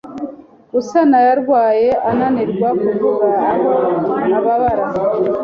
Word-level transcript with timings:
Gasana 0.71 1.17
yarwaye 1.27 1.89
ananirwa 2.09 2.67
kuvuga 2.81 3.29
aho 3.51 3.73
ababara. 4.37 4.85